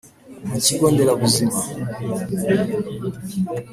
[0.49, 1.59] mu kigo nderabuzima